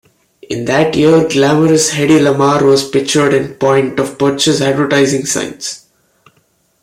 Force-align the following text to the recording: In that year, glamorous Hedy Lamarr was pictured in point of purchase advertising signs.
In 0.49 0.65
that 0.65 0.95
year, 0.95 1.27
glamorous 1.27 1.91
Hedy 1.91 2.19
Lamarr 2.19 2.63
was 2.65 2.89
pictured 2.89 3.35
in 3.35 3.53
point 3.53 3.99
of 3.99 4.17
purchase 4.17 4.59
advertising 4.59 5.27
signs. 5.27 5.85